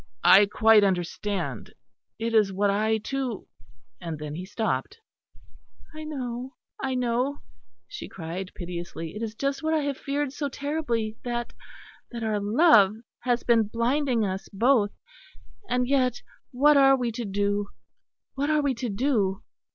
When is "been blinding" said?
13.43-14.25